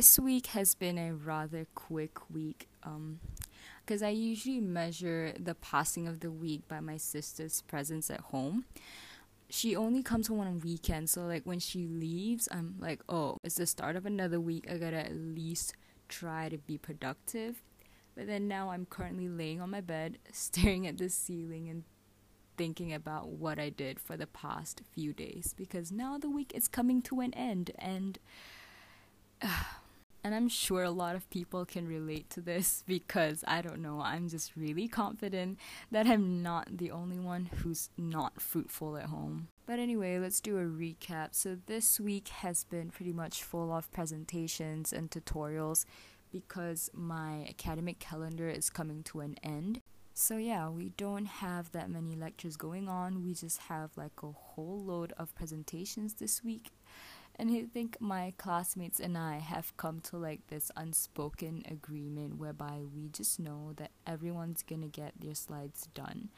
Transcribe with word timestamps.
this 0.00 0.18
week 0.18 0.46
has 0.46 0.74
been 0.74 0.96
a 0.96 1.12
rather 1.12 1.66
quick 1.74 2.30
week. 2.30 2.66
Um, 2.82 3.20
because 3.84 4.02
I 4.02 4.08
usually 4.08 4.58
measure 4.58 5.34
the 5.38 5.54
passing 5.54 6.08
of 6.08 6.20
the 6.20 6.30
week 6.30 6.66
by 6.66 6.80
my 6.80 6.96
sister's 6.96 7.60
presence 7.60 8.08
at 8.08 8.20
home. 8.20 8.64
She 9.50 9.76
only 9.76 10.02
comes 10.02 10.28
home 10.28 10.40
on 10.40 10.60
weekends, 10.60 11.10
so 11.10 11.26
like 11.26 11.44
when 11.44 11.58
she 11.58 11.86
leaves, 11.86 12.48
I'm 12.50 12.76
like, 12.78 13.02
oh, 13.10 13.36
it's 13.44 13.56
the 13.56 13.66
start 13.66 13.94
of 13.94 14.06
another 14.06 14.40
week. 14.40 14.66
I 14.70 14.78
gotta 14.78 15.04
at 15.04 15.14
least 15.14 15.74
try 16.08 16.48
to 16.48 16.56
be 16.56 16.78
productive. 16.78 17.62
But 18.16 18.26
then 18.26 18.48
now 18.48 18.70
I'm 18.70 18.86
currently 18.86 19.28
laying 19.28 19.60
on 19.60 19.68
my 19.68 19.82
bed, 19.82 20.16
staring 20.32 20.86
at 20.86 20.96
the 20.96 21.10
ceiling 21.10 21.68
and 21.68 21.84
thinking 22.56 22.94
about 22.94 23.28
what 23.28 23.58
I 23.58 23.68
did 23.68 24.00
for 24.00 24.16
the 24.16 24.26
past 24.26 24.80
few 24.94 25.12
days 25.12 25.54
because 25.58 25.92
now 25.92 26.16
the 26.16 26.30
week 26.30 26.52
is 26.54 26.68
coming 26.68 27.02
to 27.02 27.20
an 27.20 27.34
end 27.34 27.72
and 27.78 28.18
uh, 29.42 29.64
and 30.22 30.34
I'm 30.34 30.48
sure 30.48 30.82
a 30.82 30.90
lot 30.90 31.16
of 31.16 31.28
people 31.30 31.64
can 31.64 31.88
relate 31.88 32.30
to 32.30 32.40
this 32.40 32.84
because 32.86 33.44
I 33.46 33.62
don't 33.62 33.80
know, 33.80 34.00
I'm 34.00 34.28
just 34.28 34.56
really 34.56 34.88
confident 34.88 35.58
that 35.90 36.06
I'm 36.06 36.42
not 36.42 36.78
the 36.78 36.90
only 36.90 37.18
one 37.18 37.50
who's 37.56 37.90
not 37.96 38.40
fruitful 38.40 38.96
at 38.96 39.06
home. 39.06 39.48
But 39.66 39.78
anyway, 39.78 40.18
let's 40.18 40.40
do 40.40 40.58
a 40.58 40.64
recap. 40.64 41.28
So 41.32 41.56
this 41.66 42.00
week 42.00 42.28
has 42.28 42.64
been 42.64 42.90
pretty 42.90 43.12
much 43.12 43.44
full 43.44 43.72
of 43.72 43.90
presentations 43.92 44.92
and 44.92 45.10
tutorials 45.10 45.84
because 46.32 46.90
my 46.92 47.46
academic 47.48 47.98
calendar 47.98 48.48
is 48.48 48.70
coming 48.70 49.02
to 49.04 49.20
an 49.20 49.36
end. 49.42 49.80
So, 50.12 50.36
yeah, 50.36 50.68
we 50.68 50.90
don't 50.90 51.26
have 51.26 51.72
that 51.72 51.88
many 51.88 52.14
lectures 52.14 52.56
going 52.56 52.88
on. 52.88 53.22
We 53.22 53.32
just 53.32 53.58
have 53.62 53.90
like 53.96 54.22
a 54.22 54.32
whole 54.32 54.82
load 54.84 55.12
of 55.16 55.34
presentations 55.34 56.14
this 56.14 56.44
week. 56.44 56.70
And 57.40 57.50
I 57.56 57.64
think 57.64 57.98
my 58.02 58.34
classmates 58.36 59.00
and 59.00 59.16
I 59.16 59.38
have 59.38 59.74
come 59.78 60.00
to 60.00 60.18
like 60.18 60.46
this 60.48 60.70
unspoken 60.76 61.62
agreement 61.66 62.36
whereby 62.36 62.80
we 62.94 63.08
just 63.08 63.40
know 63.40 63.72
that 63.76 63.92
everyone's 64.06 64.62
gonna 64.62 64.88
get 64.88 65.14
their 65.18 65.34
slides 65.34 65.88
done. 65.94 66.28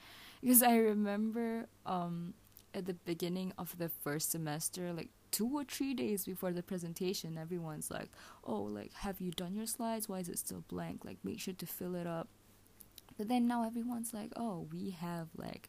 Because 0.40 0.62
I 0.62 0.76
remember 0.76 1.66
um, 1.86 2.34
at 2.72 2.86
the 2.86 2.94
beginning 2.94 3.52
of 3.58 3.76
the 3.78 3.88
first 3.88 4.30
semester, 4.30 4.92
like 4.92 5.08
two 5.32 5.48
or 5.52 5.64
three 5.64 5.92
days 5.92 6.24
before 6.24 6.52
the 6.52 6.62
presentation, 6.62 7.36
everyone's 7.36 7.90
like, 7.90 8.10
"Oh, 8.44 8.62
like 8.62 8.92
have 8.94 9.20
you 9.20 9.32
done 9.32 9.56
your 9.56 9.66
slides? 9.66 10.08
Why 10.08 10.20
is 10.20 10.28
it 10.28 10.38
still 10.38 10.62
blank? 10.68 11.04
Like 11.04 11.18
make 11.24 11.40
sure 11.40 11.54
to 11.54 11.66
fill 11.66 11.96
it 11.96 12.06
up." 12.06 12.28
But 13.18 13.26
then 13.26 13.48
now 13.48 13.66
everyone's 13.66 14.14
like, 14.14 14.30
"Oh, 14.36 14.68
we 14.70 14.90
have 14.90 15.30
like 15.36 15.68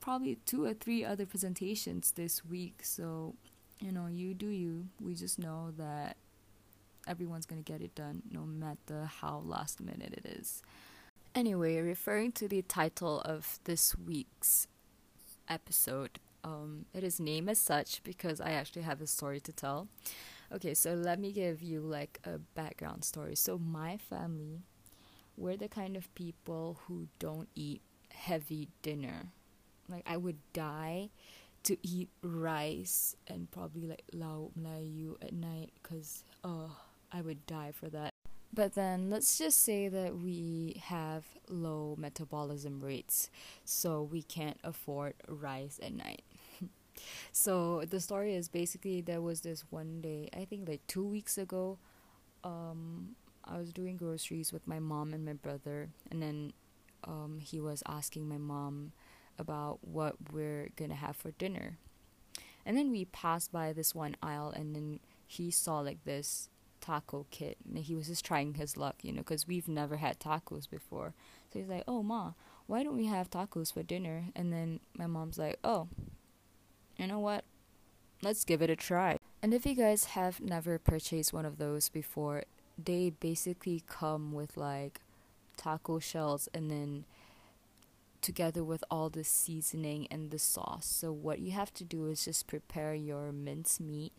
probably 0.00 0.36
two 0.46 0.64
or 0.64 0.72
three 0.72 1.04
other 1.04 1.26
presentations 1.26 2.12
this 2.12 2.42
week, 2.42 2.80
so 2.82 3.34
you 3.82 3.92
know, 3.92 4.06
you 4.06 4.32
do 4.32 4.46
you. 4.46 4.86
We 5.00 5.14
just 5.14 5.38
know 5.38 5.72
that 5.76 6.16
everyone's 7.06 7.46
gonna 7.46 7.62
get 7.62 7.82
it 7.82 7.94
done, 7.94 8.22
no 8.30 8.44
matter 8.44 9.04
how 9.04 9.42
last 9.44 9.80
minute 9.80 10.14
it 10.16 10.24
is." 10.24 10.62
Anyway, 11.34 11.80
referring 11.80 12.30
to 12.32 12.46
the 12.46 12.62
title 12.62 13.20
of 13.22 13.58
this 13.64 13.96
week's 13.96 14.68
episode, 15.48 16.20
um, 16.44 16.86
it 16.94 17.02
is 17.02 17.18
named 17.18 17.48
as 17.48 17.58
such 17.58 18.02
because 18.02 18.40
I 18.40 18.50
actually 18.50 18.82
have 18.82 19.00
a 19.00 19.06
story 19.06 19.40
to 19.40 19.52
tell. 19.52 19.88
Okay, 20.52 20.74
so 20.74 20.94
let 20.94 21.18
me 21.18 21.32
give 21.32 21.62
you 21.62 21.80
like 21.80 22.20
a 22.24 22.38
background 22.38 23.04
story. 23.04 23.34
So 23.34 23.58
my 23.58 23.96
family, 23.96 24.62
we're 25.36 25.56
the 25.56 25.68
kind 25.68 25.96
of 25.96 26.14
people 26.14 26.78
who 26.86 27.08
don't 27.18 27.48
eat 27.54 27.80
heavy 28.10 28.68
dinner. 28.82 29.32
Like 29.88 30.04
I 30.06 30.18
would 30.18 30.38
die 30.52 31.10
to 31.64 31.76
eat 31.82 32.08
rice 32.22 33.16
and 33.28 33.50
probably 33.50 33.86
like 33.86 34.04
lauk 34.12 34.50
melayu 34.58 35.14
at 35.22 35.32
night 35.32 35.72
because 35.82 36.24
oh 36.44 36.76
I 37.12 37.20
would 37.20 37.46
die 37.46 37.72
for 37.72 37.88
that. 37.90 38.10
But 38.54 38.74
then 38.74 39.08
let's 39.08 39.38
just 39.38 39.62
say 39.62 39.88
that 39.88 40.18
we 40.18 40.80
have 40.84 41.24
low 41.48 41.94
metabolism 41.98 42.80
rates, 42.80 43.30
so 43.64 44.02
we 44.02 44.22
can't 44.22 44.58
afford 44.62 45.14
rice 45.26 45.80
at 45.82 45.94
night. 45.94 46.22
so 47.32 47.84
the 47.88 48.00
story 48.00 48.34
is 48.34 48.48
basically 48.48 49.00
there 49.00 49.22
was 49.22 49.40
this 49.40 49.64
one 49.70 50.02
day, 50.02 50.28
I 50.36 50.44
think 50.44 50.68
like 50.68 50.86
two 50.86 51.04
weeks 51.04 51.38
ago, 51.38 51.78
um, 52.44 53.16
I 53.44 53.56
was 53.56 53.72
doing 53.72 53.96
groceries 53.96 54.52
with 54.52 54.66
my 54.68 54.78
mom 54.78 55.14
and 55.14 55.24
my 55.24 55.32
brother, 55.32 55.88
and 56.10 56.22
then 56.22 56.52
um, 57.04 57.38
he 57.40 57.58
was 57.58 57.82
asking 57.88 58.28
my 58.28 58.38
mom 58.38 58.92
about 59.38 59.78
what 59.82 60.16
we're 60.32 60.70
gonna 60.76 60.94
have 60.94 61.16
for 61.16 61.30
dinner. 61.32 61.78
And 62.64 62.76
then 62.76 62.90
we 62.90 63.06
passed 63.06 63.52
by 63.52 63.72
this 63.72 63.94
one 63.94 64.16
aisle, 64.22 64.50
and 64.50 64.74
then 64.74 65.00
he 65.26 65.50
saw 65.50 65.80
like 65.80 66.04
this 66.04 66.48
taco 66.82 67.26
kit 67.30 67.56
and 67.64 67.78
he 67.78 67.94
was 67.94 68.08
just 68.08 68.24
trying 68.24 68.54
his 68.54 68.76
luck 68.76 68.96
you 69.02 69.12
know 69.12 69.20
because 69.20 69.46
we've 69.46 69.68
never 69.68 69.96
had 69.96 70.18
tacos 70.18 70.68
before. 70.68 71.14
So 71.52 71.60
he's 71.60 71.68
like 71.68 71.84
oh 71.88 72.02
ma 72.02 72.32
why 72.66 72.82
don't 72.82 72.96
we 72.96 73.06
have 73.06 73.30
tacos 73.30 73.72
for 73.72 73.82
dinner? 73.82 74.24
And 74.36 74.52
then 74.52 74.80
my 74.98 75.06
mom's 75.06 75.38
like 75.38 75.58
oh 75.64 75.88
you 76.98 77.06
know 77.06 77.20
what? 77.20 77.44
Let's 78.20 78.44
give 78.44 78.62
it 78.62 78.70
a 78.70 78.76
try. 78.76 79.16
And 79.42 79.54
if 79.54 79.64
you 79.64 79.74
guys 79.74 80.04
have 80.06 80.40
never 80.40 80.78
purchased 80.78 81.32
one 81.32 81.46
of 81.46 81.58
those 81.58 81.88
before 81.88 82.44
they 82.82 83.10
basically 83.10 83.82
come 83.86 84.32
with 84.32 84.56
like 84.56 85.00
taco 85.56 85.98
shells 85.98 86.48
and 86.52 86.70
then 86.70 87.04
together 88.22 88.64
with 88.64 88.84
all 88.90 89.10
the 89.10 89.24
seasoning 89.24 90.06
and 90.10 90.30
the 90.30 90.38
sauce 90.38 90.86
so 90.86 91.12
what 91.12 91.40
you 91.40 91.52
have 91.52 91.74
to 91.74 91.84
do 91.84 92.06
is 92.06 92.24
just 92.24 92.46
prepare 92.46 92.94
your 92.94 93.32
minced 93.32 93.80
meat 93.80 94.12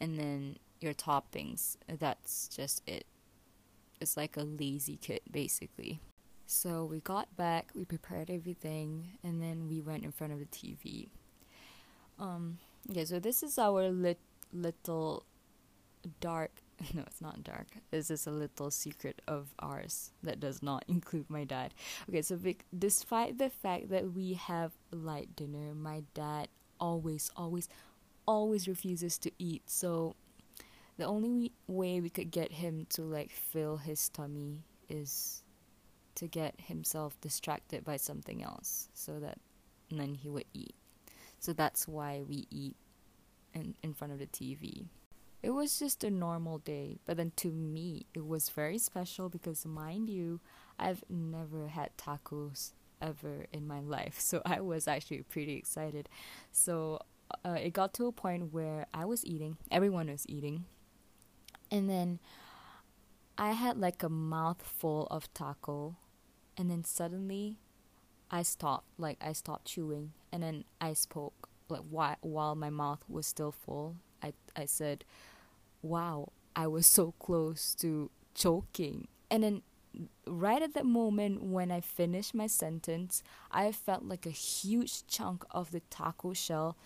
and 0.00 0.18
then 0.18 0.56
your 0.80 0.94
toppings. 0.94 1.76
That's 1.88 2.48
just 2.48 2.82
it. 2.86 3.06
It's 4.00 4.16
like 4.16 4.36
a 4.36 4.42
lazy 4.42 4.98
kit 5.00 5.22
basically. 5.30 6.00
So 6.46 6.84
we 6.84 7.00
got 7.00 7.36
back, 7.36 7.70
we 7.74 7.84
prepared 7.84 8.30
everything, 8.30 9.18
and 9.24 9.42
then 9.42 9.68
we 9.68 9.80
went 9.80 10.04
in 10.04 10.12
front 10.12 10.32
of 10.32 10.38
the 10.38 10.46
TV. 10.46 11.08
Um, 12.20 12.58
yeah, 12.86 13.04
so 13.04 13.18
this 13.18 13.42
is 13.42 13.58
our 13.58 13.88
lit- 13.88 14.20
little 14.52 15.24
dark. 16.20 16.52
No, 16.94 17.02
it's 17.06 17.22
not 17.22 17.42
dark. 17.42 17.68
This 17.90 18.10
is 18.10 18.26
a 18.26 18.30
little 18.30 18.70
secret 18.70 19.22
of 19.26 19.54
ours 19.58 20.12
that 20.22 20.40
does 20.40 20.62
not 20.62 20.84
include 20.88 21.30
my 21.30 21.44
dad. 21.44 21.72
Okay, 22.08 22.22
so 22.22 22.36
Vic, 22.36 22.64
despite 22.78 23.38
the 23.38 23.48
fact 23.50 23.88
that 23.90 24.12
we 24.12 24.34
have 24.34 24.72
light 24.90 25.34
dinner, 25.36 25.74
my 25.74 26.02
dad 26.14 26.48
always, 26.78 27.30
always, 27.36 27.68
always 28.26 28.68
refuses 28.68 29.16
to 29.18 29.30
eat. 29.38 29.62
So 29.70 30.16
the 30.96 31.04
only 31.04 31.52
way 31.66 32.00
we 32.00 32.10
could 32.10 32.30
get 32.30 32.52
him 32.52 32.86
to 32.90 33.02
like 33.02 33.30
fill 33.30 33.78
his 33.78 34.08
tummy 34.08 34.62
is 34.88 35.42
to 36.14 36.26
get 36.26 36.54
himself 36.58 37.20
distracted 37.20 37.84
by 37.84 37.96
something 37.96 38.42
else 38.42 38.88
so 38.94 39.20
that 39.20 39.38
then 39.90 40.14
he 40.14 40.28
would 40.28 40.46
eat 40.54 40.74
so 41.38 41.52
that's 41.52 41.86
why 41.86 42.22
we 42.26 42.46
eat 42.50 42.74
in, 43.54 43.74
in 43.82 43.92
front 43.92 44.12
of 44.12 44.18
the 44.18 44.26
tv 44.26 44.86
it 45.42 45.50
was 45.50 45.78
just 45.78 46.02
a 46.04 46.10
normal 46.10 46.58
day 46.58 46.98
but 47.04 47.16
then 47.16 47.32
to 47.36 47.48
me 47.50 48.06
it 48.14 48.26
was 48.26 48.48
very 48.48 48.78
special 48.78 49.28
because 49.28 49.64
mind 49.66 50.08
you 50.08 50.40
i've 50.78 51.04
never 51.08 51.68
had 51.68 51.90
tacos 51.96 52.72
ever 53.00 53.46
in 53.52 53.66
my 53.66 53.80
life 53.80 54.18
so 54.18 54.42
i 54.44 54.60
was 54.60 54.88
actually 54.88 55.22
pretty 55.22 55.54
excited 55.54 56.08
so 56.50 56.98
uh, 57.44 57.56
it 57.60 57.72
got 57.72 57.92
to 57.92 58.06
a 58.06 58.12
point 58.12 58.52
where 58.52 58.86
i 58.94 59.04
was 59.04 59.24
eating 59.24 59.56
everyone 59.70 60.08
was 60.08 60.24
eating 60.28 60.64
and 61.70 61.88
then 61.90 62.18
I 63.38 63.52
had 63.52 63.78
like 63.78 64.02
a 64.02 64.08
mouthful 64.08 65.06
of 65.10 65.32
taco, 65.34 65.96
and 66.56 66.70
then 66.70 66.84
suddenly 66.84 67.58
I 68.30 68.42
stopped, 68.42 68.86
like 68.98 69.18
I 69.20 69.32
stopped 69.32 69.66
chewing, 69.66 70.12
and 70.32 70.42
then 70.42 70.64
I 70.80 70.94
spoke, 70.94 71.48
like 71.68 71.82
while 71.90 72.16
while 72.20 72.54
my 72.54 72.70
mouth 72.70 73.00
was 73.08 73.26
still 73.26 73.52
full. 73.52 73.96
I 74.22 74.32
I 74.54 74.66
said, 74.66 75.04
"Wow, 75.82 76.32
I 76.54 76.66
was 76.66 76.86
so 76.86 77.12
close 77.18 77.74
to 77.76 78.10
choking," 78.34 79.08
and 79.30 79.42
then 79.42 79.62
right 80.26 80.62
at 80.62 80.74
that 80.74 80.86
moment 80.86 81.42
when 81.42 81.70
I 81.70 81.80
finished 81.80 82.34
my 82.34 82.46
sentence, 82.46 83.22
I 83.50 83.72
felt 83.72 84.04
like 84.04 84.26
a 84.26 84.30
huge 84.30 85.06
chunk 85.06 85.44
of 85.50 85.70
the 85.70 85.80
taco 85.90 86.32
shell 86.34 86.76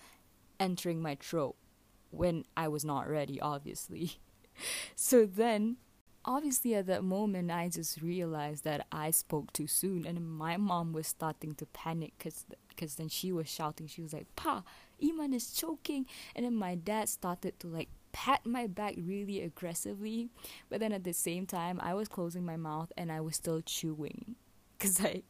entering 0.58 1.02
my 1.02 1.16
throat 1.16 1.56
when 2.10 2.44
I 2.56 2.68
was 2.68 2.84
not 2.84 3.08
ready, 3.08 3.40
obviously. 3.40 4.18
so 4.94 5.26
then 5.26 5.76
obviously 6.24 6.74
at 6.74 6.86
that 6.86 7.02
moment 7.02 7.50
i 7.50 7.68
just 7.68 8.02
realized 8.02 8.62
that 8.64 8.86
i 8.92 9.10
spoke 9.10 9.50
too 9.52 9.66
soon 9.66 10.06
and 10.06 10.30
my 10.30 10.56
mom 10.56 10.92
was 10.92 11.06
starting 11.06 11.54
to 11.54 11.64
panic 11.66 12.12
because 12.18 12.94
then 12.96 13.08
she 13.08 13.32
was 13.32 13.48
shouting 13.48 13.86
she 13.86 14.02
was 14.02 14.12
like 14.12 14.26
pa 14.36 14.62
iman 15.04 15.32
is 15.32 15.52
choking 15.52 16.06
and 16.34 16.44
then 16.44 16.54
my 16.54 16.74
dad 16.74 17.08
started 17.08 17.58
to 17.58 17.66
like 17.66 17.88
pat 18.12 18.44
my 18.44 18.66
back 18.66 18.94
really 18.98 19.40
aggressively 19.40 20.28
but 20.68 20.80
then 20.80 20.92
at 20.92 21.04
the 21.04 21.12
same 21.12 21.46
time 21.46 21.78
i 21.82 21.94
was 21.94 22.08
closing 22.08 22.44
my 22.44 22.56
mouth 22.56 22.90
and 22.96 23.12
i 23.12 23.20
was 23.20 23.36
still 23.36 23.60
chewing 23.60 24.34
because 24.76 25.00
i 25.00 25.22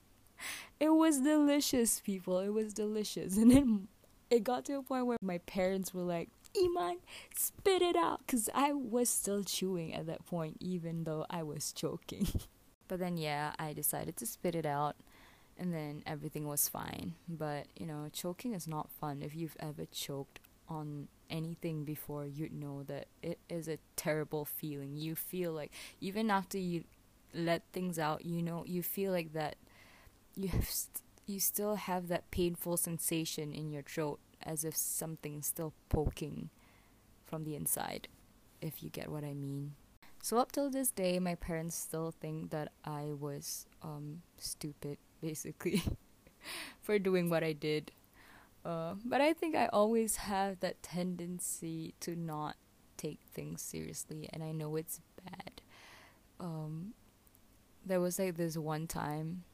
it 0.78 0.88
was 0.88 1.20
delicious 1.20 2.00
people 2.00 2.38
it 2.38 2.49
was 2.49 2.72
delicious 2.72 3.37
and 3.38 3.50
then 3.50 3.88
it 4.31 4.44
got 4.44 4.64
to 4.64 4.75
a 4.75 4.82
point 4.82 5.06
where 5.06 5.19
my 5.20 5.38
parents 5.38 5.93
were 5.93 6.02
like 6.02 6.28
Iman, 6.56 6.99
spit 7.34 7.82
it 7.82 7.96
out. 7.96 8.20
Because 8.26 8.49
I 8.55 8.73
was 8.73 9.08
still 9.08 9.44
chewing 9.44 9.94
at 9.94 10.06
that 10.06 10.26
point, 10.26 10.56
even 10.61 11.05
though 11.05 11.26
I 11.31 11.43
was 11.43 11.73
choking. 11.73 12.26
but 12.88 12.99
then, 12.99 13.16
yeah, 13.16 13.52
I 13.58 13.73
decided 13.73 14.16
to 14.19 14.26
spit 14.26 14.55
it 14.55 14.66
out. 14.66 14.96
And 15.61 15.75
then 15.75 16.03
everything 16.07 16.47
was 16.49 16.69
fine. 16.69 17.17
But, 17.29 17.67
you 17.77 17.85
know, 17.85 18.09
choking 18.11 18.55
is 18.55 18.67
not 18.67 18.89
fun. 18.91 19.21
If 19.21 19.37
you've 19.37 19.59
ever 19.61 19.85
choked 19.93 20.41
on 20.71 21.09
anything 21.29 21.85
before, 21.85 22.25
you'd 22.25 22.55
know 22.55 22.83
that 22.85 23.09
it 23.23 23.39
is 23.51 23.69
a 23.69 23.79
terrible 23.95 24.47
feeling. 24.47 24.97
You 24.97 25.15
feel 25.15 25.53
like, 25.53 25.71
even 26.01 26.31
after 26.31 26.57
you 26.57 26.85
let 27.35 27.62
things 27.75 27.99
out, 27.99 28.25
you 28.25 28.43
know, 28.43 28.65
you 28.67 28.83
feel 28.83 29.12
like 29.12 29.35
that 29.35 29.57
you 30.35 30.49
have 30.49 30.71
st- 30.71 31.03
you 31.27 31.39
still 31.39 31.77
have 31.77 32.09
that 32.09 32.31
painful 32.31 32.77
sensation 32.77 33.53
in 33.53 33.71
your 33.71 33.83
throat 33.83 34.19
as 34.43 34.65
if 34.65 34.75
something's 34.75 35.47
still 35.47 35.75
poking 35.89 36.51
from 37.25 37.45
the 37.45 37.55
inside, 37.55 38.09
if 38.61 38.83
you 38.83 38.91
get 38.91 39.11
what 39.11 39.23
I 39.23 39.35
mean. 39.35 39.75
So 40.23 40.39
up 40.39 40.53
till 40.53 40.71
this 40.71 40.91
day, 40.91 41.19
my 41.19 41.35
parents 41.35 41.77
still 41.77 42.12
think 42.21 42.51
that 42.51 42.73
I 42.85 43.12
was 43.12 43.67
um, 43.83 44.23
stupid, 44.39 44.99
basically, 45.20 45.82
for 46.82 46.99
doing 46.99 47.31
what 47.31 47.44
I 47.44 47.52
did. 47.52 47.93
Uh, 48.64 48.94
but 49.05 49.20
I 49.20 49.32
think 49.32 49.56
I 49.56 49.67
always 49.67 50.17
have 50.17 50.61
that 50.61 50.82
tendency 50.82 51.94
to 52.00 52.14
not 52.14 52.56
take 52.96 53.20
things 53.32 53.62
seriously, 53.62 54.28
and 54.32 54.43
I 54.43 54.52
know 54.52 54.76
it's 54.76 55.00
bad. 55.25 55.62
Um, 56.38 56.94
there 57.84 58.00
was 58.00 58.19
like 58.19 58.37
this 58.37 58.56
one 58.56 58.87
time 58.87 59.44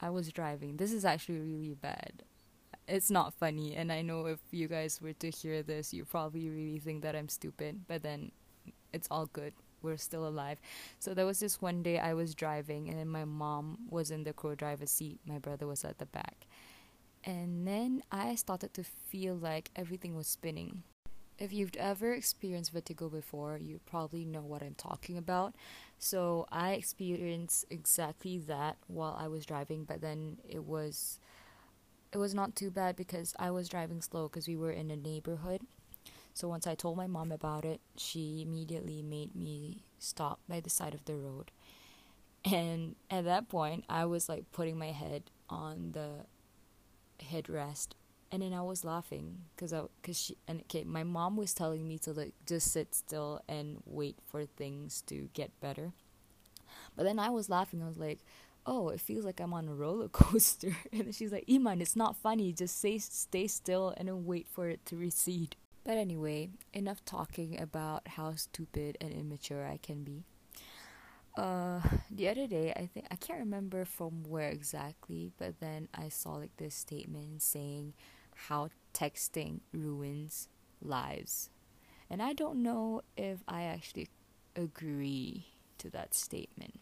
I 0.00 0.10
was 0.10 0.32
driving. 0.32 0.76
This 0.76 0.92
is 0.92 1.04
actually 1.04 1.40
really 1.40 1.74
bad 1.74 2.24
it's 2.88 3.10
not 3.10 3.32
funny 3.32 3.74
and 3.74 3.92
i 3.92 4.02
know 4.02 4.26
if 4.26 4.40
you 4.50 4.68
guys 4.68 5.00
were 5.00 5.12
to 5.12 5.30
hear 5.30 5.62
this 5.62 5.94
you 5.94 6.04
probably 6.04 6.48
really 6.48 6.78
think 6.78 7.02
that 7.02 7.14
i'm 7.14 7.28
stupid 7.28 7.80
but 7.86 8.02
then 8.02 8.32
it's 8.92 9.08
all 9.10 9.26
good 9.26 9.52
we're 9.82 9.96
still 9.96 10.26
alive 10.26 10.58
so 10.98 11.14
there 11.14 11.26
was 11.26 11.40
this 11.40 11.60
one 11.60 11.82
day 11.82 11.98
i 11.98 12.14
was 12.14 12.34
driving 12.34 12.88
and 12.88 12.98
then 12.98 13.08
my 13.08 13.24
mom 13.24 13.78
was 13.88 14.10
in 14.10 14.24
the 14.24 14.32
co-driver's 14.32 14.90
seat 14.90 15.18
my 15.26 15.38
brother 15.38 15.66
was 15.66 15.84
at 15.84 15.98
the 15.98 16.06
back 16.06 16.46
and 17.24 17.66
then 17.66 18.02
i 18.10 18.34
started 18.34 18.72
to 18.74 18.82
feel 18.82 19.34
like 19.34 19.70
everything 19.76 20.14
was 20.16 20.26
spinning 20.26 20.82
if 21.42 21.52
you've 21.52 21.74
ever 21.76 22.12
experienced 22.12 22.72
vertigo 22.72 23.08
before, 23.08 23.58
you 23.58 23.80
probably 23.84 24.24
know 24.24 24.42
what 24.42 24.62
I'm 24.62 24.74
talking 24.74 25.18
about. 25.18 25.54
So 25.98 26.46
I 26.52 26.72
experienced 26.74 27.64
exactly 27.68 28.38
that 28.38 28.76
while 28.86 29.16
I 29.18 29.26
was 29.26 29.44
driving, 29.44 29.82
but 29.84 30.00
then 30.00 30.36
it 30.48 30.64
was 30.64 31.18
it 32.12 32.18
was 32.18 32.32
not 32.34 32.54
too 32.54 32.70
bad 32.70 32.94
because 32.94 33.34
I 33.38 33.50
was 33.50 33.68
driving 33.68 34.02
slow 34.02 34.28
because 34.28 34.46
we 34.46 34.56
were 34.56 34.70
in 34.70 34.90
a 34.90 34.96
neighborhood. 34.96 35.62
So 36.34 36.48
once 36.48 36.66
I 36.66 36.74
told 36.74 36.96
my 36.96 37.06
mom 37.06 37.30
about 37.32 37.64
it, 37.64 37.80
she 37.96 38.42
immediately 38.42 39.02
made 39.02 39.34
me 39.34 39.84
stop 39.98 40.40
by 40.48 40.60
the 40.60 40.70
side 40.70 40.94
of 40.94 41.04
the 41.04 41.16
road. 41.16 41.50
And 42.44 42.96
at 43.10 43.24
that 43.24 43.48
point, 43.48 43.84
I 43.88 44.04
was 44.06 44.28
like 44.28 44.50
putting 44.52 44.78
my 44.78 44.92
head 44.92 45.24
on 45.48 45.92
the 45.92 46.26
headrest 47.22 47.88
and 48.32 48.42
then 48.42 48.52
I 48.54 48.62
was 48.62 48.84
laughing 48.84 49.42
because 49.54 49.72
I 49.72 49.82
because 50.00 50.18
she 50.18 50.36
and 50.48 50.60
okay 50.62 50.84
my 50.84 51.04
mom 51.04 51.36
was 51.36 51.52
telling 51.52 51.86
me 51.86 51.98
to 51.98 52.12
like 52.12 52.32
just 52.46 52.72
sit 52.72 52.94
still 52.94 53.42
and 53.48 53.82
wait 53.84 54.16
for 54.26 54.46
things 54.46 55.02
to 55.02 55.28
get 55.34 55.58
better, 55.60 55.92
but 56.96 57.04
then 57.04 57.18
I 57.18 57.28
was 57.30 57.50
laughing. 57.50 57.82
I 57.82 57.86
was 57.86 57.98
like, 57.98 58.20
oh, 58.66 58.88
it 58.88 59.00
feels 59.00 59.24
like 59.24 59.40
I'm 59.40 59.52
on 59.52 59.68
a 59.68 59.74
roller 59.74 60.08
coaster. 60.12 60.76
and 60.92 61.14
she's 61.14 61.32
like, 61.32 61.44
Iman, 61.50 61.80
it's 61.80 61.96
not 61.96 62.16
funny. 62.16 62.52
Just 62.52 62.78
stay, 62.78 62.98
stay 62.98 63.46
still 63.46 63.94
and 63.96 64.08
then 64.08 64.24
wait 64.24 64.46
for 64.48 64.68
it 64.68 64.84
to 64.86 64.96
recede. 64.96 65.56
But 65.84 65.96
anyway, 65.96 66.50
enough 66.72 67.04
talking 67.04 67.60
about 67.60 68.06
how 68.06 68.34
stupid 68.36 68.96
and 69.00 69.12
immature 69.12 69.66
I 69.66 69.78
can 69.78 70.04
be. 70.04 70.24
Uh, 71.36 71.80
the 72.10 72.28
other 72.28 72.46
day, 72.46 72.72
I 72.76 72.86
think 72.86 73.06
I 73.10 73.16
can't 73.16 73.40
remember 73.40 73.84
from 73.84 74.22
where 74.28 74.48
exactly, 74.50 75.32
but 75.38 75.60
then 75.60 75.88
I 75.94 76.08
saw 76.08 76.34
like 76.34 76.56
this 76.56 76.74
statement 76.74 77.42
saying 77.42 77.94
how 78.48 78.68
texting 78.92 79.60
ruins 79.72 80.48
lives, 80.80 81.50
and 82.10 82.22
I 82.22 82.34
don't 82.34 82.62
know 82.62 83.02
if 83.16 83.38
I 83.48 83.62
actually 83.62 84.08
agree 84.54 85.46
to 85.78 85.88
that 85.90 86.14
statement 86.14 86.80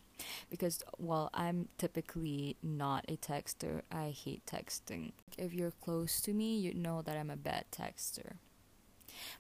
because 0.51 0.83
while 0.99 1.31
I'm 1.33 1.69
typically 1.79 2.57
not 2.63 3.05
a 3.09 3.17
texter, 3.17 3.83
I 3.91 4.11
hate 4.11 4.45
texting. 4.47 5.13
If 5.39 5.55
you're 5.55 5.71
close 5.71 6.21
to 6.23 6.35
me, 6.35 6.59
you'd 6.59 6.77
know 6.77 7.03
that 7.03 7.17
I'm 7.17 7.31
a 7.31 7.37
bad 7.37 7.67
texter. 7.73 8.35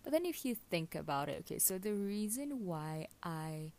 But 0.02 0.12
then 0.12 0.26
if 0.26 0.44
you 0.44 0.54
think 0.54 0.94
about 0.94 1.28
it, 1.28 1.38
okay, 1.40 1.58
so 1.58 1.78
the 1.78 1.94
reason 1.94 2.64
why 2.64 3.08
I 3.22 3.72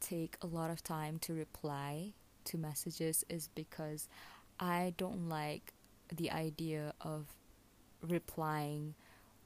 take 0.00 0.36
a 0.40 0.46
lot 0.46 0.70
of 0.70 0.82
time 0.82 1.18
to 1.20 1.34
reply 1.34 2.12
to 2.46 2.58
messages 2.58 3.24
is 3.28 3.48
because 3.54 4.08
I 4.58 4.94
don't 4.96 5.28
like 5.28 5.74
the 6.14 6.30
idea 6.30 6.94
of 7.00 7.26
replying 8.02 8.94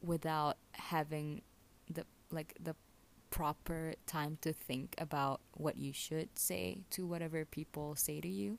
without 0.02 0.56
having 0.72 1.42
the 1.90 2.04
like 2.30 2.54
the 2.62 2.74
proper 3.30 3.94
time 4.06 4.38
to 4.42 4.52
think 4.52 4.94
about 4.98 5.40
what 5.54 5.76
you 5.76 5.92
should 5.92 6.28
say 6.38 6.78
to 6.90 7.06
whatever 7.06 7.44
people 7.44 7.96
say 7.96 8.20
to 8.20 8.28
you. 8.28 8.58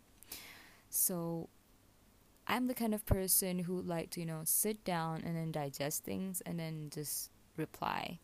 So 0.90 1.50
I'm 2.48 2.68
the 2.68 2.74
kind 2.74 2.94
of 2.94 3.06
person 3.06 3.60
who 3.60 3.82
like 3.82 4.12
to, 4.12 4.20
you 4.20 4.26
know, 4.26 4.42
sit 4.44 4.84
down 4.84 5.24
and 5.26 5.36
then 5.36 5.52
digest 5.52 6.04
things 6.04 6.42
and 6.46 6.60
then 6.60 6.90
just 6.94 7.32
reply. 7.58 8.20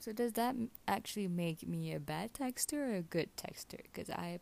So 0.00 0.12
does 0.12 0.34
that 0.34 0.54
actually 0.86 1.28
make 1.28 1.66
me 1.66 1.92
a 1.92 2.00
bad 2.00 2.32
texter 2.32 2.74
or 2.74 2.94
a 2.94 3.02
good 3.02 3.36
texter? 3.36 3.80
Because 3.82 4.10
I 4.10 4.38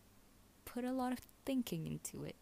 put 0.65 0.85
a 0.85 0.93
lot 0.93 1.13
of 1.13 1.21
thinking 1.45 1.87
into 1.87 2.25
it. 2.25 2.37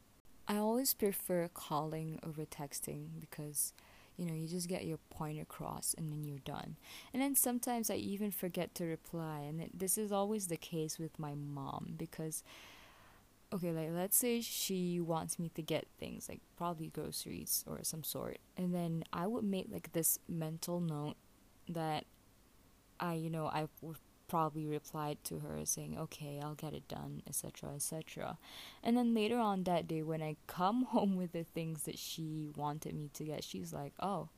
I 0.48 0.56
always 0.56 0.92
prefer 0.94 1.48
calling 1.54 2.18
over 2.26 2.44
texting 2.44 3.06
because 3.20 3.72
you 4.16 4.26
know 4.26 4.34
you 4.34 4.46
just 4.46 4.68
get 4.68 4.84
your 4.84 4.98
point 5.10 5.40
across 5.40 5.94
and 5.96 6.10
then 6.10 6.24
you're 6.24 6.38
done 6.38 6.76
and 7.12 7.20
then 7.20 7.34
sometimes 7.34 7.90
i 7.90 7.94
even 7.94 8.30
forget 8.30 8.74
to 8.74 8.84
reply 8.84 9.40
and 9.40 9.60
it, 9.60 9.76
this 9.76 9.98
is 9.98 10.12
always 10.12 10.46
the 10.46 10.56
case 10.56 10.98
with 10.98 11.18
my 11.18 11.34
mom 11.34 11.94
because 11.96 12.44
okay 13.52 13.72
like 13.72 13.90
let's 13.92 14.16
say 14.16 14.40
she 14.40 15.00
wants 15.00 15.38
me 15.38 15.50
to 15.54 15.62
get 15.62 15.86
things 15.98 16.28
like 16.28 16.40
probably 16.56 16.88
groceries 16.88 17.64
or 17.66 17.78
some 17.82 18.04
sort 18.04 18.38
and 18.56 18.74
then 18.74 19.02
i 19.12 19.26
would 19.26 19.44
make 19.44 19.66
like 19.70 19.92
this 19.92 20.18
mental 20.28 20.80
note 20.80 21.16
that 21.68 22.04
i 23.00 23.14
you 23.14 23.30
know 23.30 23.46
i 23.46 23.66
would 23.80 23.96
probably 24.28 24.66
replied 24.66 25.18
to 25.24 25.38
her 25.40 25.64
saying, 25.64 25.96
"Okay, 25.96 26.40
I'll 26.42 26.54
get 26.54 26.74
it 26.74 26.88
done," 26.88 27.22
etc., 27.26 27.74
etc. 27.74 28.38
And 28.82 28.96
then 28.96 29.14
later 29.14 29.38
on 29.38 29.64
that 29.64 29.86
day, 29.86 30.02
when 30.02 30.22
I 30.22 30.36
come 30.46 30.82
home 30.94 31.16
with 31.16 31.32
the 31.32 31.44
things 31.44 31.84
that 31.84 31.98
she 31.98 32.50
wanted 32.56 32.94
me 32.94 33.10
to 33.14 33.24
get, 33.24 33.44
she's 33.44 33.72
like, 33.72 33.92
"Oh, 34.00 34.30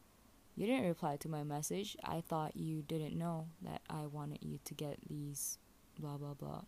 you 0.55 0.67
didn't 0.67 0.87
reply 0.87 1.17
to 1.19 1.29
my 1.29 1.45
message. 1.45 1.97
I 2.05 2.21
thought 2.21 2.57
you 2.57 2.83
didn't 2.83 3.17
know 3.17 3.49
that 3.63 3.83
I 3.89 4.07
wanted 4.07 4.43
you 4.43 4.59
to 4.65 4.75
get 4.75 4.99
these, 5.09 5.59
blah 5.99 6.17
blah 6.17 6.35
blah." 6.35 6.63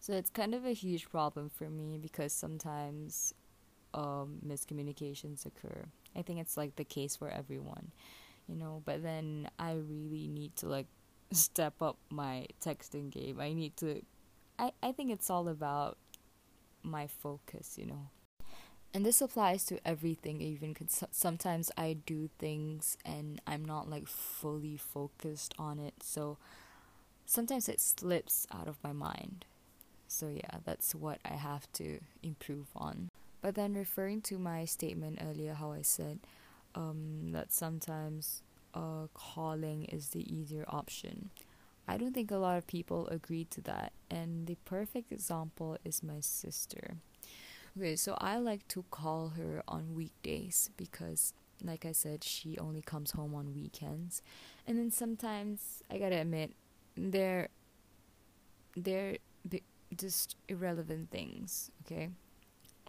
So 0.00 0.12
it's 0.12 0.30
kind 0.30 0.54
of 0.54 0.64
a 0.66 0.72
huge 0.72 1.10
problem 1.10 1.50
for 1.50 1.70
me 1.70 1.98
because 1.98 2.32
sometimes 2.32 3.34
um, 3.94 4.38
miscommunications 4.46 5.46
occur. 5.46 5.86
I 6.14 6.22
think 6.22 6.40
it's 6.40 6.56
like 6.56 6.76
the 6.76 6.84
case 6.84 7.16
for 7.16 7.28
everyone, 7.28 7.92
you 8.48 8.56
know. 8.56 8.82
But 8.84 9.02
then 9.02 9.48
I 9.58 9.72
really 9.72 10.28
need 10.28 10.56
to 10.56 10.68
like 10.68 10.86
step 11.32 11.80
up 11.82 11.98
my 12.10 12.46
texting 12.60 13.10
game. 13.10 13.40
I 13.40 13.52
need 13.52 13.76
to 13.78 14.02
I 14.58 14.72
I 14.82 14.92
think 14.92 15.10
it's 15.10 15.30
all 15.30 15.48
about 15.48 15.98
my 16.82 17.06
focus, 17.06 17.76
you 17.78 17.86
know. 17.86 18.08
And 18.92 19.04
this 19.04 19.20
applies 19.20 19.64
to 19.66 19.84
everything 19.86 20.40
even 20.40 20.72
cuz 20.74 21.02
sometimes 21.10 21.70
I 21.76 21.94
do 21.94 22.28
things 22.38 22.96
and 23.04 23.40
I'm 23.46 23.64
not 23.64 23.88
like 23.90 24.06
fully 24.06 24.76
focused 24.76 25.54
on 25.58 25.78
it. 25.78 25.94
So 26.02 26.38
sometimes 27.26 27.68
it 27.68 27.80
slips 27.80 28.46
out 28.52 28.68
of 28.68 28.82
my 28.84 28.92
mind. 28.92 29.46
So 30.06 30.28
yeah, 30.28 30.58
that's 30.64 30.94
what 30.94 31.18
I 31.24 31.34
have 31.34 31.70
to 31.74 32.00
improve 32.22 32.68
on. 32.76 33.10
But 33.40 33.56
then 33.56 33.74
referring 33.74 34.22
to 34.22 34.38
my 34.38 34.64
statement 34.64 35.18
earlier 35.20 35.54
how 35.54 35.72
I 35.72 35.82
said 35.82 36.20
um, 36.74 37.30
that 37.32 37.52
sometimes 37.52 38.42
uh, 38.74 39.06
calling 39.14 39.84
is 39.84 40.08
the 40.08 40.32
easier 40.32 40.64
option. 40.68 41.30
I 41.86 41.96
don't 41.96 42.14
think 42.14 42.30
a 42.30 42.36
lot 42.36 42.56
of 42.56 42.66
people 42.66 43.06
agree 43.08 43.44
to 43.50 43.60
that, 43.62 43.92
and 44.10 44.46
the 44.46 44.56
perfect 44.64 45.12
example 45.12 45.76
is 45.84 46.02
my 46.02 46.20
sister. 46.20 46.96
Okay, 47.76 47.96
so 47.96 48.16
I 48.20 48.38
like 48.38 48.66
to 48.68 48.84
call 48.90 49.30
her 49.30 49.62
on 49.68 49.94
weekdays 49.94 50.70
because, 50.76 51.34
like 51.62 51.84
I 51.84 51.92
said, 51.92 52.24
she 52.24 52.56
only 52.58 52.80
comes 52.82 53.10
home 53.10 53.34
on 53.34 53.54
weekends, 53.54 54.22
and 54.66 54.78
then 54.78 54.90
sometimes 54.90 55.82
I 55.90 55.98
gotta 55.98 56.20
admit, 56.20 56.52
they're 56.96 57.48
they're 58.76 59.18
just 59.96 60.36
irrelevant 60.48 61.10
things. 61.10 61.70
Okay, 61.84 62.10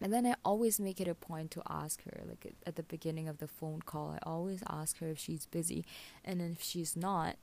And 0.01 0.11
then 0.11 0.25
I 0.25 0.35
always 0.43 0.79
make 0.79 0.99
it 0.99 1.07
a 1.07 1.15
point 1.15 1.51
to 1.51 1.61
ask 1.69 2.03
her, 2.03 2.21
like 2.27 2.53
at 2.65 2.75
the 2.75 2.83
beginning 2.83 3.29
of 3.29 3.37
the 3.37 3.47
phone 3.47 3.81
call, 3.81 4.11
I 4.11 4.19
always 4.29 4.61
ask 4.69 4.99
her 4.99 5.07
if 5.07 5.19
she's 5.19 5.45
busy. 5.45 5.85
And 6.23 6.41
if 6.41 6.61
she's 6.61 6.95
not, 6.97 7.37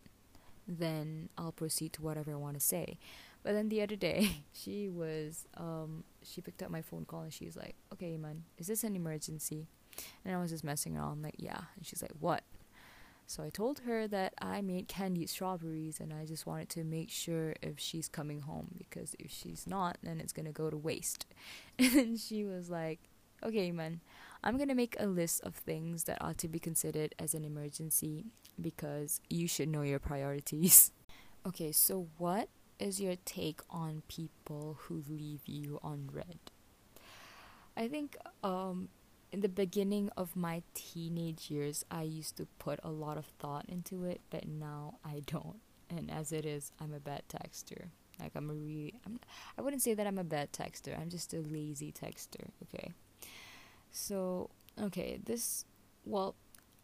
then 0.69 1.31
I'll 1.39 1.53
proceed 1.53 1.93
to 1.95 2.03
whatever 2.03 2.33
I 2.33 2.37
want 2.37 2.55
to 2.55 2.61
say. 2.61 2.99
But 3.43 3.55
then 3.55 3.69
the 3.69 3.83
other 3.83 3.97
day, 3.97 4.43
she 4.53 4.89
was, 4.89 5.47
um, 5.57 6.05
she 6.23 6.41
picked 6.41 6.63
up 6.63 6.71
my 6.71 6.83
phone 6.83 7.05
call 7.05 7.23
and 7.23 7.33
she's 7.33 7.57
like, 7.57 7.75
okay, 7.93 8.17
man, 8.17 8.45
is 8.59 8.67
this 8.67 8.85
an 8.85 8.97
emergency? 8.97 9.67
And 10.25 10.35
I 10.35 10.39
was 10.39 10.51
just 10.51 10.65
messing 10.65 10.97
around, 10.97 11.23
like, 11.23 11.35
yeah. 11.39 11.61
And 11.77 11.87
she's 11.87 12.03
like, 12.03 12.13
what? 12.19 12.45
So 13.33 13.43
I 13.43 13.49
told 13.49 13.79
her 13.87 14.07
that 14.09 14.35
I 14.43 14.61
made 14.61 14.89
candied 14.89 15.31
strawberries 15.31 16.01
and 16.01 16.12
I 16.12 16.27
just 16.27 16.45
wanted 16.45 16.69
to 16.69 16.85
make 16.85 17.09
sure 17.09 17.55
if 17.62 17.81
she's 17.81 18.07
coming 18.07 18.43
home 18.43 18.75
because 18.77 19.17
if 19.19 19.31
she's 19.31 19.67
not, 19.67 19.97
then 20.03 20.21
it's 20.21 20.35
gonna 20.35 20.53
go 20.53 20.69
to 20.69 20.77
waste. 20.77 21.25
And 21.79 22.21
she 22.21 22.45
was 22.45 22.69
like, 22.69 23.01
okay, 23.43 23.73
man, 23.73 24.03
I'm 24.45 24.59
gonna 24.59 24.75
make 24.75 24.97
a 25.01 25.07
list 25.07 25.41
of 25.45 25.55
things 25.55 26.05
that 26.05 26.21
ought 26.21 26.37
to 26.39 26.49
be 26.49 26.59
considered 26.59 27.15
as 27.19 27.33
an 27.33 27.43
emergency 27.43 28.27
because 28.61 29.23
you 29.31 29.49
should 29.49 29.71
know 29.71 29.81
your 29.81 29.99
priorities. 29.99 30.93
okay, 31.47 31.73
so 31.73 32.09
what 32.19 32.51
is 32.79 33.01
your 33.01 33.17
take 33.25 33.62
on 33.71 34.03
people 34.09 34.77
who 34.83 35.05
leave 35.09 35.41
you 35.47 35.81
on 35.83 36.11
read? 36.12 36.39
I 37.79 37.89
think 37.89 38.15
um, 38.45 38.91
in 39.33 39.41
the 39.41 39.49
beginning 39.49 40.11
of 40.17 40.37
my 40.37 40.62
teenage 40.75 41.51
years, 41.51 41.85
I 41.91 42.03
used 42.03 42.37
to 42.37 42.47
put 42.59 42.79
a 42.83 42.91
lot 42.91 43.17
of 43.17 43.27
thought 43.39 43.65
into 43.67 44.05
it, 44.05 44.21
but 44.31 44.47
now 44.47 44.99
I 45.05 45.23
don't. 45.27 45.61
And 45.89 46.11
as 46.11 46.33
it 46.33 46.45
is, 46.45 46.71
I'm 46.79 46.93
a 46.93 47.01
bad 47.01 47.23
texter. 47.29 47.89
Like 48.21 48.33
I'm 48.37 48.51
a 48.51 48.55
really, 48.55 48.95
I'm, 49.07 49.19
I 49.59 49.62
wouldn't 49.62 49.83
say 49.83 49.95
that 49.95 50.07
I'm 50.07 50.19
a 50.19 50.25
bad 50.25 50.53
texter. 50.53 50.99
I'm 50.99 51.09
just 51.09 51.33
a 51.33 51.41
lazy 51.41 51.93
texter. 51.93 52.51
Okay. 52.62 52.93
So 53.91 54.51
okay, 54.81 55.19
this 55.25 55.65
well, 56.05 56.35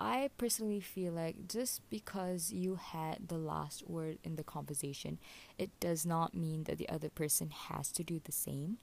I 0.01 0.31
personally 0.39 0.81
feel 0.81 1.13
like 1.13 1.49
just 1.49 1.89
because 1.91 2.53
you 2.53 2.77
had 2.77 3.29
the 3.29 3.39
last 3.39 3.89
word 3.89 4.19
in 4.23 4.37
the 4.37 4.45
conversation, 4.45 5.19
it 5.59 5.71
does 5.81 6.07
not 6.07 6.35
mean 6.35 6.65
that 6.65 6.79
the 6.79 6.89
other 6.89 7.09
person 7.09 7.51
has 7.51 7.91
to 7.93 8.05
do 8.05 8.21
the 8.23 8.33
same. 8.33 8.79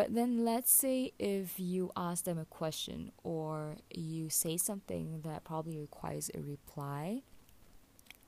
But 0.00 0.14
then 0.14 0.46
let's 0.46 0.72
say 0.72 1.12
if 1.18 1.60
you 1.60 1.92
ask 1.94 2.24
them 2.24 2.38
a 2.38 2.46
question 2.46 3.12
or 3.22 3.76
you 3.90 4.30
say 4.30 4.56
something 4.56 5.20
that 5.26 5.44
probably 5.44 5.78
requires 5.78 6.30
a 6.34 6.40
reply, 6.40 7.20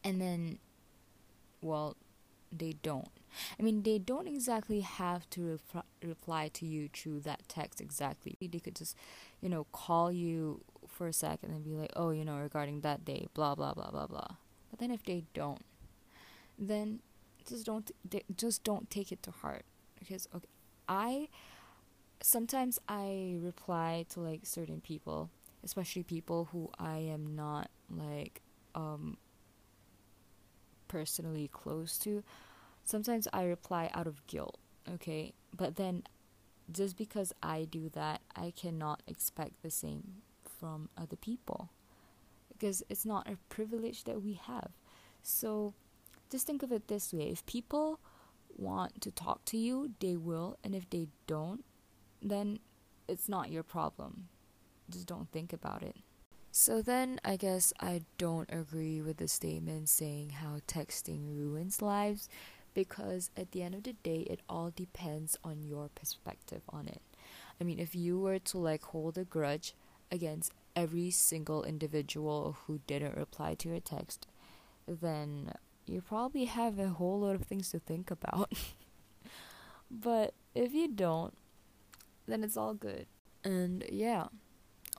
and 0.04 0.20
then, 0.20 0.58
well, 1.62 1.96
they 2.54 2.74
don't. 2.82 3.08
I 3.58 3.62
mean, 3.62 3.84
they 3.84 3.98
don't 3.98 4.28
exactly 4.28 4.80
have 4.80 5.30
to 5.30 5.58
reply 6.02 6.48
to 6.52 6.66
you 6.66 6.90
through 6.92 7.20
that 7.20 7.48
text 7.48 7.80
exactly. 7.80 8.36
They 8.38 8.58
could 8.58 8.76
just, 8.76 8.94
you 9.40 9.48
know, 9.48 9.64
call 9.72 10.12
you 10.12 10.60
for 10.86 11.06
a 11.06 11.12
second 11.14 11.52
and 11.52 11.64
be 11.64 11.70
like, 11.70 11.92
oh, 11.96 12.10
you 12.10 12.26
know, 12.26 12.36
regarding 12.36 12.82
that 12.82 13.06
day, 13.06 13.28
blah 13.32 13.54
blah 13.54 13.72
blah 13.72 13.90
blah 13.90 14.06
blah. 14.06 14.36
But 14.68 14.78
then 14.78 14.90
if 14.90 15.04
they 15.04 15.24
don't, 15.32 15.64
then 16.58 16.98
just 17.48 17.64
don't 17.64 17.90
just 18.36 18.62
don't 18.62 18.90
take 18.90 19.10
it 19.10 19.22
to 19.22 19.30
heart 19.30 19.64
because 19.98 20.28
okay, 20.34 20.48
I 20.86 21.28
sometimes 22.22 22.78
I 22.88 23.36
reply 23.40 24.06
to 24.10 24.20
like 24.20 24.40
certain 24.44 24.80
people, 24.80 25.30
especially 25.64 26.02
people 26.02 26.48
who 26.52 26.70
I 26.78 26.98
am 26.98 27.34
not 27.34 27.70
like 27.90 28.42
um 28.74 29.16
personally 30.88 31.48
close 31.52 31.98
to. 31.98 32.22
Sometimes 32.84 33.28
I 33.32 33.44
reply 33.44 33.90
out 33.94 34.06
of 34.06 34.26
guilt, 34.26 34.58
okay? 34.94 35.32
But 35.56 35.76
then 35.76 36.02
just 36.70 36.96
because 36.96 37.32
I 37.42 37.64
do 37.64 37.88
that, 37.90 38.20
I 38.34 38.52
cannot 38.56 39.02
expect 39.06 39.62
the 39.62 39.70
same 39.70 40.22
from 40.44 40.88
other 40.96 41.16
people 41.16 41.70
because 42.52 42.82
it's 42.88 43.04
not 43.04 43.28
a 43.28 43.36
privilege 43.48 44.04
that 44.04 44.22
we 44.22 44.34
have. 44.34 44.70
So 45.22 45.74
just 46.30 46.46
think 46.46 46.62
of 46.62 46.72
it 46.72 46.88
this 46.88 47.12
way 47.12 47.28
if 47.30 47.44
people 47.46 48.00
want 48.56 49.00
to 49.00 49.10
talk 49.10 49.44
to 49.46 49.56
you, 49.56 49.92
they 50.00 50.16
will, 50.16 50.58
and 50.62 50.74
if 50.74 50.88
they 50.90 51.08
don't, 51.26 51.64
then 52.22 52.60
it's 53.08 53.28
not 53.28 53.50
your 53.50 53.62
problem. 53.62 54.28
Just 54.88 55.06
don't 55.06 55.30
think 55.30 55.52
about 55.52 55.82
it. 55.82 55.96
So 56.50 56.82
then 56.82 57.18
I 57.24 57.36
guess 57.36 57.72
I 57.80 58.02
don't 58.18 58.52
agree 58.52 59.00
with 59.00 59.16
the 59.16 59.28
statement 59.28 59.88
saying 59.88 60.30
how 60.30 60.60
texting 60.66 61.34
ruins 61.34 61.80
lives 61.80 62.28
because 62.74 63.30
at 63.36 63.52
the 63.52 63.62
end 63.62 63.74
of 63.74 63.84
the 63.84 63.94
day 63.94 64.26
it 64.28 64.40
all 64.48 64.70
depends 64.74 65.38
on 65.42 65.62
your 65.62 65.88
perspective 65.94 66.62
on 66.68 66.88
it. 66.88 67.00
I 67.58 67.64
mean 67.64 67.78
if 67.78 67.94
you 67.94 68.18
were 68.18 68.38
to 68.38 68.58
like 68.58 68.82
hold 68.82 69.16
a 69.16 69.24
grudge 69.24 69.74
against 70.10 70.52
every 70.76 71.10
single 71.10 71.64
individual 71.64 72.56
who 72.66 72.80
didn't 72.86 73.16
reply 73.16 73.54
to 73.54 73.70
your 73.70 73.80
text, 73.80 74.26
then 74.86 75.52
you 75.86 76.02
probably 76.02 76.44
have 76.44 76.78
a 76.78 76.88
whole 76.88 77.20
lot 77.20 77.34
of 77.34 77.44
things 77.44 77.70
to 77.70 77.78
think 77.78 78.10
about. 78.10 78.52
but 79.90 80.34
if 80.54 80.74
you 80.74 80.88
don't, 80.88 81.34
then 82.26 82.44
it's 82.44 82.56
all 82.56 82.74
good. 82.74 83.06
And 83.44 83.84
yeah, 83.90 84.26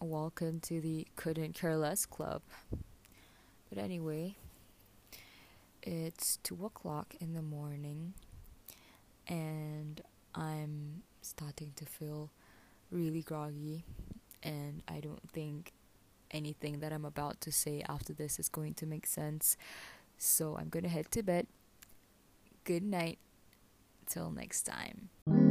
welcome 0.01 0.59
to 0.61 0.81
the 0.81 1.07
couldn't 1.15 1.53
care 1.53 1.77
less 1.77 2.05
club. 2.05 2.41
But 3.69 3.77
anyway, 3.77 4.35
it's 5.81 6.37
two 6.43 6.65
o'clock 6.65 7.15
in 7.19 7.33
the 7.33 7.41
morning, 7.41 8.13
and 9.27 10.01
I'm 10.35 11.03
starting 11.21 11.73
to 11.77 11.85
feel 11.85 12.29
really 12.91 13.21
groggy 13.21 13.85
and 14.43 14.83
I 14.87 14.99
don't 14.99 15.29
think 15.31 15.73
anything 16.31 16.79
that 16.79 16.91
I'm 16.91 17.05
about 17.05 17.39
to 17.41 17.51
say 17.51 17.83
after 17.87 18.13
this 18.13 18.39
is 18.39 18.49
going 18.49 18.73
to 18.75 18.85
make 18.85 19.07
sense. 19.07 19.57
So 20.17 20.57
I'm 20.57 20.69
to 20.83 20.89
head 20.89 21.11
to 21.11 21.23
bed. 21.23 21.47
Good 22.63 22.83
night. 22.83 23.19
Till 24.05 24.31
next 24.31 24.63
time. 24.63 25.42